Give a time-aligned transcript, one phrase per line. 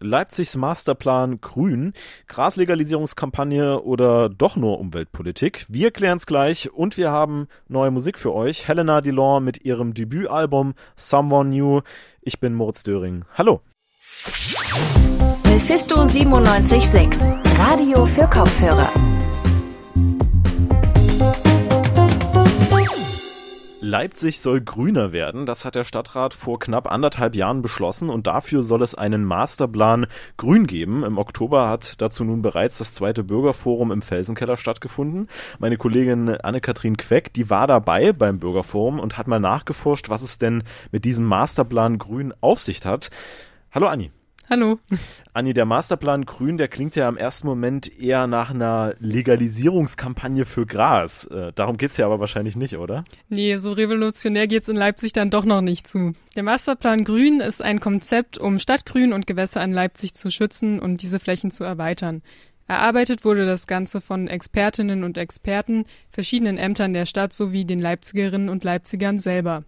[0.00, 1.92] Leipzigs Masterplan Grün,
[2.26, 5.66] Graslegalisierungskampagne oder doch nur Umweltpolitik?
[5.68, 8.68] Wir klären es gleich und wir haben neue Musik für euch.
[8.68, 11.80] Helena Delon mit ihrem Debütalbum Someone New.
[12.20, 13.24] Ich bin Moritz Döring.
[13.34, 13.60] Hallo.
[15.44, 18.90] Mephisto 976, Radio für Kopfhörer.
[23.88, 25.46] Leipzig soll grüner werden.
[25.46, 30.06] Das hat der Stadtrat vor knapp anderthalb Jahren beschlossen und dafür soll es einen Masterplan
[30.36, 31.04] Grün geben.
[31.04, 35.28] Im Oktober hat dazu nun bereits das zweite Bürgerforum im Felsenkeller stattgefunden.
[35.58, 40.36] Meine Kollegin Anne-Kathrin Queck, die war dabei beim Bürgerforum und hat mal nachgeforscht, was es
[40.36, 43.10] denn mit diesem Masterplan Grün auf sich hat.
[43.72, 44.12] Hallo Anni.
[44.50, 44.78] Hallo.
[45.34, 50.64] Anni, der Masterplan Grün, der klingt ja im ersten Moment eher nach einer Legalisierungskampagne für
[50.64, 51.26] Gras.
[51.26, 53.04] Äh, darum geht's ja aber wahrscheinlich nicht, oder?
[53.28, 56.14] Nee, so revolutionär geht's in Leipzig dann doch noch nicht zu.
[56.34, 61.02] Der Masterplan Grün ist ein Konzept, um Stadtgrün und Gewässer an Leipzig zu schützen und
[61.02, 62.22] diese Flächen zu erweitern.
[62.66, 68.48] Erarbeitet wurde das Ganze von Expertinnen und Experten, verschiedenen Ämtern der Stadt sowie den Leipzigerinnen
[68.48, 69.64] und Leipzigern selber.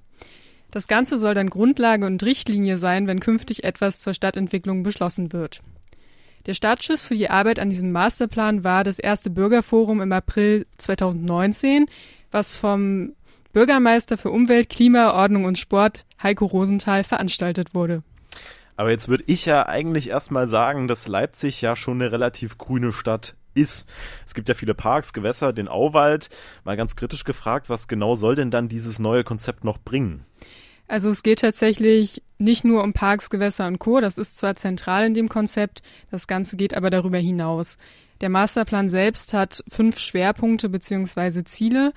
[0.70, 5.62] Das Ganze soll dann Grundlage und Richtlinie sein, wenn künftig etwas zur Stadtentwicklung beschlossen wird.
[6.46, 11.86] Der Startschuss für die Arbeit an diesem Masterplan war das erste Bürgerforum im April 2019,
[12.30, 13.12] was vom
[13.52, 18.02] Bürgermeister für Umwelt, Klima, Ordnung und Sport Heiko Rosenthal veranstaltet wurde.
[18.76, 22.92] Aber jetzt würde ich ja eigentlich erstmal sagen, dass Leipzig ja schon eine relativ grüne
[22.92, 23.86] Stadt ist.
[24.26, 26.30] Es gibt ja viele Parks, Gewässer, den Auwald.
[26.64, 30.24] Mal ganz kritisch gefragt, was genau soll denn dann dieses neue Konzept noch bringen?
[30.90, 34.00] Also es geht tatsächlich nicht nur um Parks, Gewässer und Co.
[34.00, 37.76] Das ist zwar zentral in dem Konzept, das Ganze geht aber darüber hinaus.
[38.20, 41.92] Der Masterplan selbst hat fünf Schwerpunkte beziehungsweise Ziele.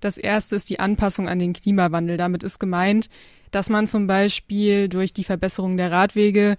[0.00, 2.16] Das erste ist die Anpassung an den Klimawandel.
[2.16, 3.10] Damit ist gemeint,
[3.50, 6.56] dass man zum Beispiel durch die Verbesserung der Radwege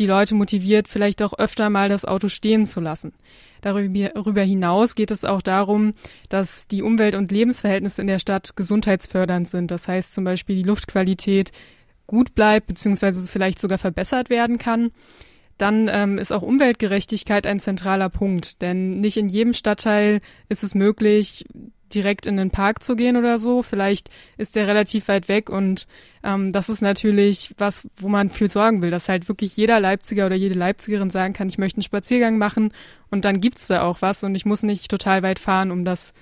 [0.00, 3.12] die Leute motiviert, vielleicht auch öfter mal das Auto stehen zu lassen.
[3.60, 5.92] Darüber hinaus geht es auch darum,
[6.28, 9.70] dass die Umwelt- und Lebensverhältnisse in der Stadt gesundheitsfördernd sind.
[9.70, 11.52] Das heißt zum Beispiel die Luftqualität
[12.06, 14.90] gut bleibt, beziehungsweise vielleicht sogar verbessert werden kann.
[15.58, 20.74] Dann ähm, ist auch Umweltgerechtigkeit ein zentraler Punkt, denn nicht in jedem Stadtteil ist es
[20.74, 21.44] möglich,
[21.94, 23.62] direkt in den Park zu gehen oder so.
[23.62, 25.86] Vielleicht ist der relativ weit weg und
[26.22, 30.26] ähm, das ist natürlich was, wo man viel sorgen will, dass halt wirklich jeder Leipziger
[30.26, 32.72] oder jede Leipzigerin sagen kann, ich möchte einen Spaziergang machen
[33.10, 36.12] und dann gibt's da auch was und ich muss nicht total weit fahren, um das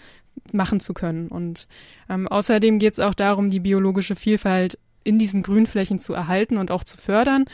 [0.52, 1.28] machen zu können.
[1.28, 1.66] Und
[2.08, 6.84] ähm, außerdem geht's auch darum, die biologische Vielfalt in diesen Grünflächen zu erhalten und auch
[6.84, 7.46] zu fördern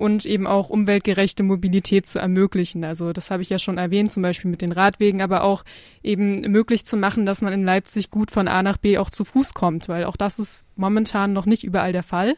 [0.00, 2.84] und eben auch umweltgerechte Mobilität zu ermöglichen.
[2.84, 5.62] Also das habe ich ja schon erwähnt, zum Beispiel mit den Radwegen, aber auch
[6.02, 9.26] eben möglich zu machen, dass man in Leipzig gut von A nach B auch zu
[9.26, 12.36] Fuß kommt, weil auch das ist momentan noch nicht überall der Fall.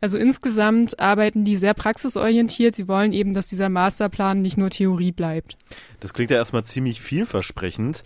[0.00, 2.76] Also insgesamt arbeiten die sehr praxisorientiert.
[2.76, 5.56] Sie wollen eben, dass dieser Masterplan nicht nur Theorie bleibt.
[5.98, 8.04] Das klingt ja erstmal ziemlich vielversprechend.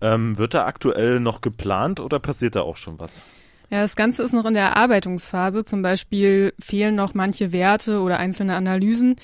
[0.00, 3.22] Ähm, wird da aktuell noch geplant oder passiert da auch schon was?
[3.70, 5.64] Ja, das Ganze ist noch in der Erarbeitungsphase.
[5.64, 9.16] Zum Beispiel fehlen noch manche Werte oder einzelne Analysen.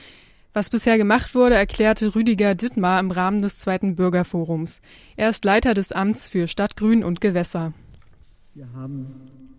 [0.53, 4.83] Was bisher gemacht wurde, erklärte Rüdiger Dittmar im Rahmen des zweiten Bürgerforums.
[5.17, 7.73] Er ist Leiter des Amts für Stadtgrün und Gewässer.
[8.55, 9.07] Wir haben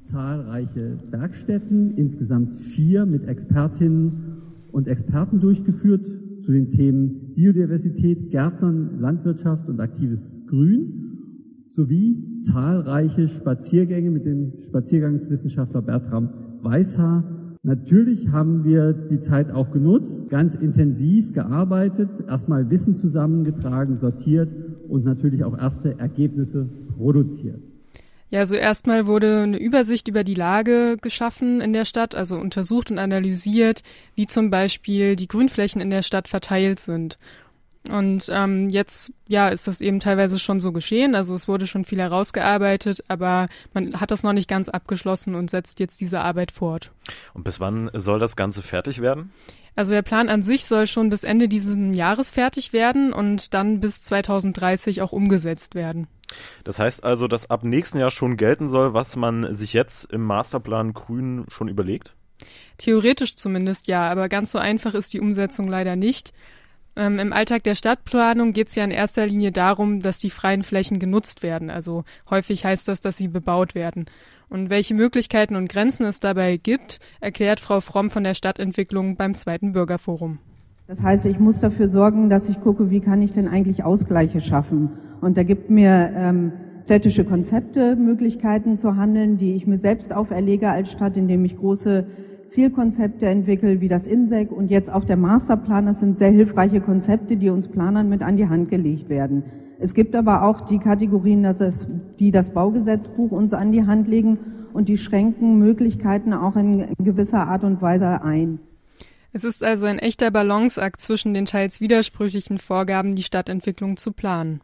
[0.01, 4.41] zahlreiche Werkstätten, insgesamt vier mit Expertinnen
[4.72, 6.05] und Experten durchgeführt
[6.43, 11.03] zu den Themen Biodiversität, Gärtnern, Landwirtschaft und aktives Grün
[11.73, 16.29] sowie zahlreiche Spaziergänge mit dem Spaziergangswissenschaftler Bertram
[16.61, 17.23] Weishaar.
[17.63, 24.50] Natürlich haben wir die Zeit auch genutzt, ganz intensiv gearbeitet, erstmal Wissen zusammengetragen, sortiert
[24.88, 27.59] und natürlich auch erste Ergebnisse produziert.
[28.29, 32.90] Ja, also erstmal wurde eine Übersicht über die Lage geschaffen in der Stadt, also untersucht
[32.90, 33.84] und analysiert,
[34.16, 37.19] wie zum Beispiel die Grünflächen in der Stadt verteilt sind.
[37.89, 41.16] Und ähm, jetzt ja ist das eben teilweise schon so geschehen.
[41.16, 45.49] Also es wurde schon viel herausgearbeitet, aber man hat das noch nicht ganz abgeschlossen und
[45.49, 46.91] setzt jetzt diese Arbeit fort.
[47.33, 49.33] Und bis wann soll das Ganze fertig werden?
[49.75, 53.79] Also der Plan an sich soll schon bis Ende dieses Jahres fertig werden und dann
[53.79, 56.08] bis 2030 auch umgesetzt werden.
[56.63, 60.23] Das heißt also, dass ab nächsten Jahr schon gelten soll, was man sich jetzt im
[60.23, 62.16] Masterplan Grün schon überlegt?
[62.78, 66.34] Theoretisch zumindest ja, aber ganz so einfach ist die Umsetzung leider nicht.
[66.95, 70.63] Ähm, Im Alltag der Stadtplanung geht es ja in erster Linie darum, dass die freien
[70.63, 71.69] Flächen genutzt werden.
[71.69, 74.05] Also häufig heißt das, dass sie bebaut werden.
[74.49, 79.34] Und welche Möglichkeiten und Grenzen es dabei gibt, erklärt Frau Fromm von der Stadtentwicklung beim
[79.34, 80.37] zweiten Bürgerforum.
[80.87, 84.41] Das heißt, ich muss dafür sorgen, dass ich gucke, wie kann ich denn eigentlich Ausgleiche
[84.41, 84.91] schaffen.
[85.22, 86.51] Und da gibt mir ähm,
[86.84, 92.05] städtische Konzepte Möglichkeiten zu handeln, die ich mir selbst auferlege als Stadt, indem ich große
[92.53, 95.88] Zielkonzepte entwickelt, wie das INSEC und jetzt auch der Masterplan.
[95.88, 99.44] Das sind sehr hilfreiche Konzepte, die uns Planern mit an die Hand gelegt werden.
[99.79, 101.88] Es gibt aber auch die Kategorien, es,
[102.20, 104.38] die das Baugesetzbuch uns an die Hand legen
[104.72, 108.59] und die schränken Möglichkeiten auch in gewisser Art und Weise ein.
[109.32, 114.61] Es ist also ein echter Balanceakt zwischen den teils widersprüchlichen Vorgaben, die Stadtentwicklung zu planen.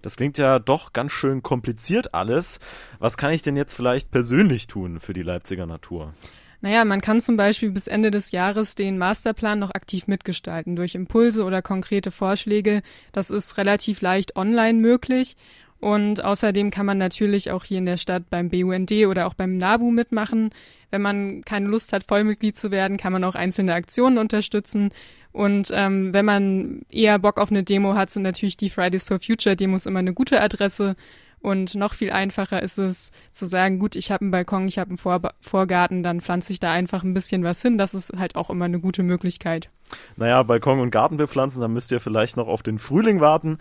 [0.00, 2.60] Das klingt ja doch ganz schön kompliziert alles.
[2.98, 6.14] Was kann ich denn jetzt vielleicht persönlich tun für die Leipziger Natur?
[6.60, 10.94] Naja, man kann zum Beispiel bis Ende des Jahres den Masterplan noch aktiv mitgestalten durch
[10.94, 12.82] Impulse oder konkrete Vorschläge.
[13.12, 15.36] Das ist relativ leicht online möglich.
[15.78, 19.58] Und außerdem kann man natürlich auch hier in der Stadt beim BUND oder auch beim
[19.58, 20.50] NABU mitmachen.
[20.90, 24.90] Wenn man keine Lust hat, Vollmitglied zu werden, kann man auch einzelne Aktionen unterstützen.
[25.32, 29.20] Und ähm, wenn man eher Bock auf eine Demo hat, sind natürlich die Fridays for
[29.20, 30.96] Future Demos immer eine gute Adresse.
[31.40, 34.90] Und noch viel einfacher ist es zu sagen, gut, ich habe einen Balkon, ich habe
[34.90, 37.78] einen Vor Vorgarten, dann pflanze ich da einfach ein bisschen was hin.
[37.78, 39.70] Das ist halt auch immer eine gute Möglichkeit.
[40.16, 43.58] Naja, Balkon und Garten bepflanzen, da müsst ihr vielleicht noch auf den Frühling warten.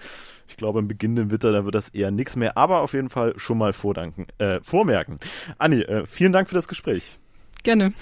[0.48, 3.33] Ich glaube, im beginnenden Winter, da wird das eher nichts mehr, aber auf jeden Fall
[3.38, 5.19] schon mal vordanken, äh, vormerken.
[5.57, 7.19] Anni, äh, vielen Dank für das Gespräch.
[7.63, 7.94] Gerne.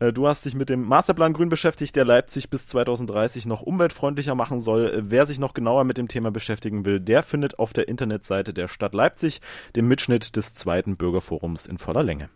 [0.00, 4.34] Äh, du hast dich mit dem Masterplan Grün beschäftigt, der Leipzig bis 2030 noch umweltfreundlicher
[4.34, 4.90] machen soll.
[4.90, 8.52] Äh, wer sich noch genauer mit dem Thema beschäftigen will, der findet auf der Internetseite
[8.52, 9.40] der Stadt Leipzig
[9.76, 12.30] den Mitschnitt des zweiten Bürgerforums in voller Länge.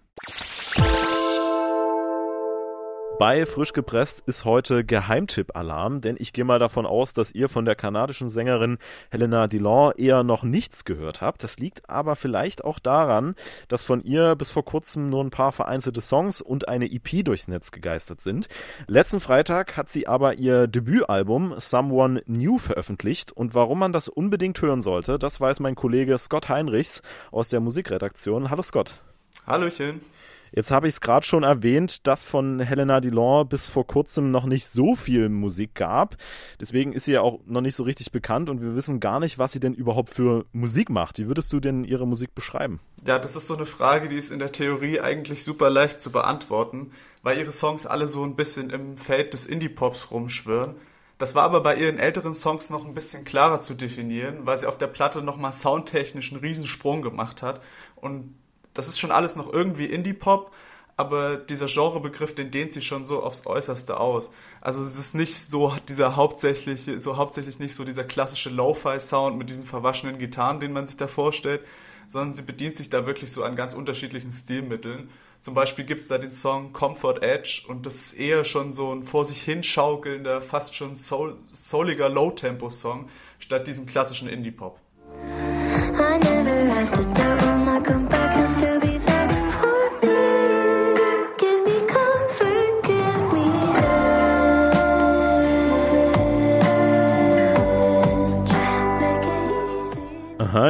[3.17, 7.65] Bei Frisch gepresst ist heute Geheimtipp-Alarm, denn ich gehe mal davon aus, dass ihr von
[7.65, 8.79] der kanadischen Sängerin
[9.09, 11.45] Helena Dillon eher noch nichts gehört habt.
[11.45, 13.37] Das liegt aber vielleicht auch daran,
[13.69, 17.47] dass von ihr bis vor kurzem nur ein paar vereinzelte Songs und eine EP durchs
[17.47, 18.49] Netz gegeistert sind.
[18.89, 24.61] Letzten Freitag hat sie aber ihr Debütalbum Someone New veröffentlicht und warum man das unbedingt
[24.61, 27.01] hören sollte, das weiß mein Kollege Scott Heinrichs
[27.31, 28.51] aus der Musikredaktion.
[28.51, 29.01] Hallo Scott.
[29.47, 30.01] Hallöchen.
[30.57, 34.47] Jetzt habe ich es gerade schon erwähnt, dass von Helena Dillon bis vor kurzem noch
[34.47, 36.17] nicht so viel Musik gab.
[36.61, 39.37] Deswegen ist sie ja auch noch nicht so richtig bekannt und wir wissen gar nicht,
[39.37, 41.19] was sie denn überhaupt für Musik macht.
[41.19, 42.79] Wie würdest du denn ihre Musik beschreiben?
[43.05, 46.13] Ja, das ist so eine Frage, die ist in der Theorie eigentlich super leicht zu
[46.13, 46.93] beantworten,
[47.25, 50.77] weil ihre Songs alle so ein bisschen im Feld des Indie-Pops rumschwirren.
[51.19, 54.67] Das war aber bei ihren älteren Songs noch ein bisschen klarer zu definieren, weil sie
[54.67, 57.61] auf der Platte nochmal soundtechnisch einen Riesensprung gemacht hat
[57.97, 58.35] und
[58.75, 60.53] das ist schon alles noch irgendwie Indie-Pop,
[60.97, 64.31] aber dieser Genrebegriff, den dehnt sich schon so aufs Äußerste aus.
[64.61, 69.51] Also es ist nicht so dieser hauptsächlich, so hauptsächlich nicht so dieser klassische Lo-Fi-Sound mit
[69.51, 71.63] diesen verwaschenen Gitarren, den man sich da vorstellt,
[72.07, 75.11] sondern sie bedient sich da wirklich so an ganz unterschiedlichen Stilmitteln.
[75.41, 78.95] Zum Beispiel gibt es da den Song Comfort Edge und das ist eher schon so
[78.95, 84.79] ein vor sich hinschaukelnder, fast schon soul, souliger Low-Tempo-Song, statt diesem klassischen Indie-Pop.
[85.97, 87.34] I never have to doubt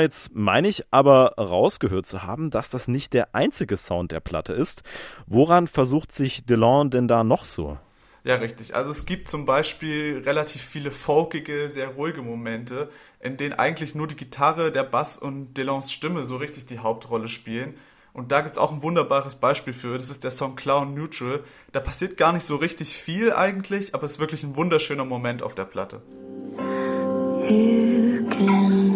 [0.01, 4.53] Jetzt meine ich aber rausgehört zu haben, dass das nicht der einzige Sound der Platte
[4.53, 4.83] ist.
[5.27, 7.79] Woran versucht sich Delon denn da noch so?
[8.25, 8.75] Ja, richtig.
[8.75, 12.89] Also es gibt zum Beispiel relativ viele folkige, sehr ruhige Momente,
[13.21, 17.29] in denen eigentlich nur die Gitarre, der Bass und Delons Stimme so richtig die Hauptrolle
[17.29, 17.75] spielen.
[18.15, 19.99] Und da gibt's auch ein wunderbares Beispiel für.
[19.99, 21.45] Das ist der Song Clown Neutral.
[21.73, 25.43] Da passiert gar nicht so richtig viel eigentlich, aber es ist wirklich ein wunderschöner Moment
[25.43, 26.01] auf der Platte.
[27.47, 28.94] You can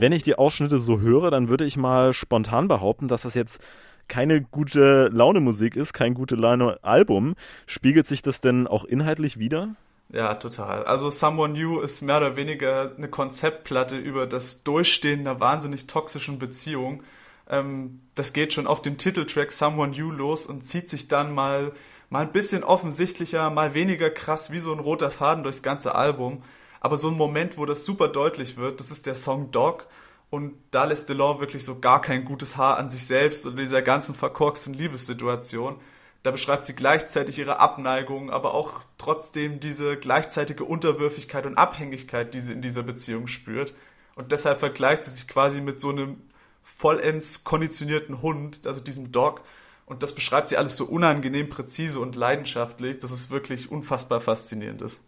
[0.00, 3.60] Wenn ich die Ausschnitte so höre, dann würde ich mal spontan behaupten, dass das jetzt
[4.08, 7.34] keine gute Laune Musik ist, kein gute Laune Album.
[7.66, 9.76] Spiegelt sich das denn auch inhaltlich wieder?
[10.10, 10.84] Ja, total.
[10.84, 16.38] Also Someone New ist mehr oder weniger eine Konzeptplatte über das Durchstehen einer wahnsinnig toxischen
[16.38, 17.02] Beziehung.
[17.46, 21.72] Ähm, das geht schon auf dem Titeltrack Someone New los und zieht sich dann mal,
[22.08, 26.42] mal ein bisschen offensichtlicher, mal weniger krass wie so ein roter Faden durchs ganze Album.
[26.80, 29.86] Aber so ein Moment, wo das super deutlich wird, das ist der Song Dog.
[30.30, 33.82] Und da lässt Delon wirklich so gar kein gutes Haar an sich selbst oder dieser
[33.82, 35.76] ganzen verkorksten Liebessituation.
[36.22, 42.40] Da beschreibt sie gleichzeitig ihre Abneigung, aber auch trotzdem diese gleichzeitige Unterwürfigkeit und Abhängigkeit, die
[42.40, 43.74] sie in dieser Beziehung spürt.
[44.16, 46.20] Und deshalb vergleicht sie sich quasi mit so einem
[46.62, 49.42] vollends konditionierten Hund, also diesem Dog.
[49.86, 54.82] Und das beschreibt sie alles so unangenehm präzise und leidenschaftlich, dass es wirklich unfassbar faszinierend
[54.82, 55.02] ist.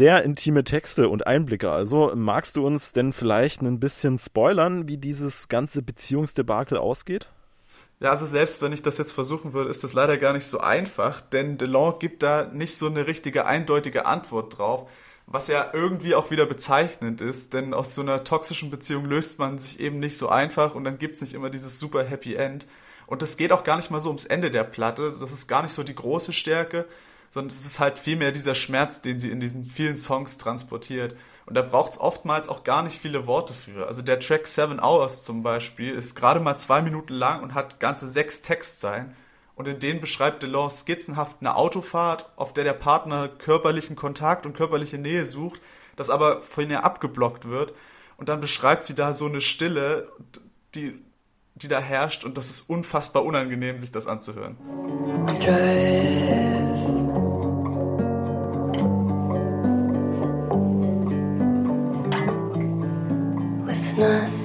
[0.00, 1.70] Sehr intime Texte und Einblicke.
[1.70, 7.28] Also magst du uns denn vielleicht ein bisschen spoilern, wie dieses ganze Beziehungsdebakel ausgeht?
[7.98, 10.58] Ja, also selbst wenn ich das jetzt versuchen würde, ist das leider gar nicht so
[10.58, 14.88] einfach, denn DeLong gibt da nicht so eine richtige, eindeutige Antwort drauf,
[15.30, 19.60] was ja irgendwie auch wieder bezeichnend ist, denn aus so einer toxischen Beziehung löst man
[19.60, 22.66] sich eben nicht so einfach und dann gibt's nicht immer dieses super Happy End.
[23.06, 25.62] Und es geht auch gar nicht mal so ums Ende der Platte, das ist gar
[25.62, 26.86] nicht so die große Stärke,
[27.30, 31.16] sondern es ist halt vielmehr dieser Schmerz, den sie in diesen vielen Songs transportiert.
[31.46, 33.86] Und da braucht es oftmals auch gar nicht viele Worte für.
[33.86, 37.78] Also der Track Seven Hours zum Beispiel ist gerade mal zwei Minuten lang und hat
[37.78, 39.14] ganze sechs Textzeilen.
[39.60, 44.54] Und in denen beschreibt Delors skizzenhaft eine Autofahrt, auf der der Partner körperlichen Kontakt und
[44.54, 45.60] körperliche Nähe sucht,
[45.96, 47.74] das aber von ihr abgeblockt wird.
[48.16, 50.10] Und dann beschreibt sie da so eine Stille,
[50.74, 50.98] die,
[51.56, 54.56] die da herrscht und das ist unfassbar unangenehm, sich das anzuhören.
[55.42, 56.30] Drive.
[64.00, 64.39] nothing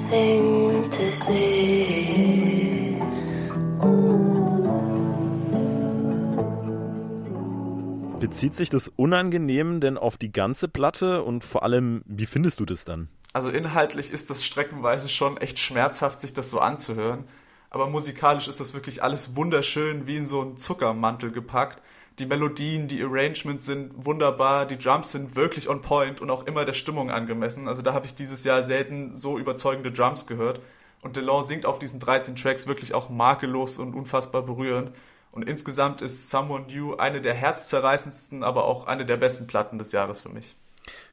[8.36, 12.65] Bezieht sich das Unangenehm denn auf die ganze Platte und vor allem, wie findest du
[12.65, 13.08] das dann?
[13.32, 17.24] Also inhaltlich ist das streckenweise schon echt schmerzhaft, sich das so anzuhören.
[17.70, 21.82] Aber musikalisch ist das wirklich alles wunderschön wie in so einen Zuckermantel gepackt.
[22.20, 26.65] Die Melodien, die Arrangements sind wunderbar, die Drums sind wirklich on point und auch immer
[26.65, 27.70] der Stimmung angemessen.
[27.70, 30.60] Also da habe ich dieses Jahr selten so überzeugende Drums gehört.
[31.01, 34.92] Und DeLon singt auf diesen 13 Tracks wirklich auch makellos und unfassbar berührend.
[35.36, 39.92] Und insgesamt ist Someone New eine der herzzerreißendsten, aber auch eine der besten Platten des
[39.92, 40.56] Jahres für mich.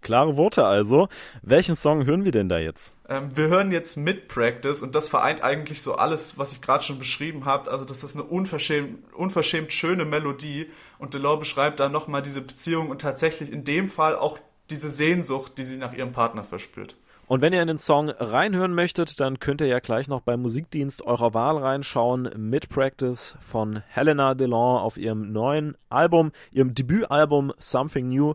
[0.01, 1.09] Klare Worte also.
[1.43, 2.95] Welchen Song hören wir denn da jetzt?
[3.09, 6.85] Ähm, wir hören jetzt Mid Practice und das vereint eigentlich so alles, was ich gerade
[6.85, 7.69] schon beschrieben habe.
[7.69, 12.91] Also das ist eine unverschämt, unverschämt schöne Melodie und Delors beschreibt da nochmal diese Beziehung
[12.91, 14.39] und tatsächlich in dem Fall auch
[14.71, 16.95] diese Sehnsucht, die sie nach ihrem Partner verspürt.
[17.33, 20.43] Und wenn ihr in den Song reinhören möchtet, dann könnt ihr ja gleich noch beim
[20.43, 22.29] Musikdienst eurer Wahl reinschauen.
[22.37, 28.35] Mid Practice von Helena Delon auf ihrem neuen Album, ihrem Debütalbum Something New.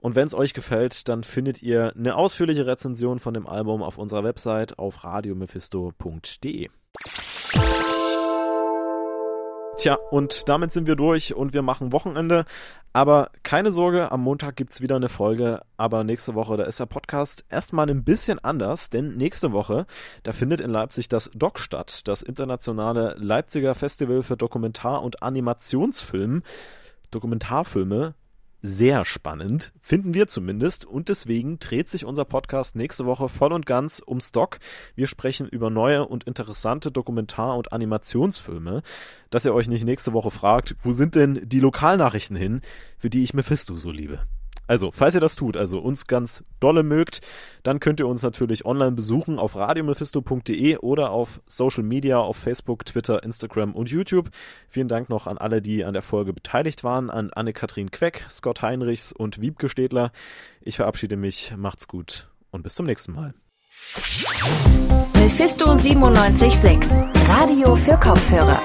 [0.00, 3.96] Und wenn es euch gefällt, dann findet ihr eine ausführliche Rezension von dem Album auf
[3.96, 6.68] unserer Website auf radiomephisto.de.
[9.78, 12.44] Tja, und damit sind wir durch und wir machen Wochenende.
[12.96, 15.60] Aber keine Sorge, am Montag gibt es wieder eine Folge.
[15.76, 19.84] Aber nächste Woche, da ist der Podcast erstmal ein bisschen anders, denn nächste Woche,
[20.22, 26.42] da findet in Leipzig das DOC statt, das internationale Leipziger Festival für Dokumentar- und Animationsfilm.
[27.10, 28.14] Dokumentarfilme
[28.62, 30.84] sehr spannend, finden wir zumindest.
[30.84, 34.58] Und deswegen dreht sich unser Podcast nächste Woche voll und ganz um Stock.
[34.94, 38.82] Wir sprechen über neue und interessante Dokumentar- und Animationsfilme,
[39.30, 42.60] dass ihr euch nicht nächste Woche fragt, wo sind denn die Lokalnachrichten hin,
[42.98, 44.26] für die ich Mephisto so liebe.
[44.66, 47.20] Also, falls ihr das tut, also uns ganz dolle mögt,
[47.62, 52.84] dann könnt ihr uns natürlich online besuchen auf radiomephisto.de oder auf Social Media, auf Facebook,
[52.84, 54.30] Twitter, Instagram und YouTube.
[54.68, 58.62] Vielen Dank noch an alle, die an der Folge beteiligt waren, an Anne-Kathrin Queck, Scott
[58.62, 60.10] Heinrichs und Wiebke Städtler.
[60.60, 63.34] Ich verabschiede mich, macht's gut und bis zum nächsten Mal.
[65.14, 68.60] Mephisto 976, Radio für Kopfhörer.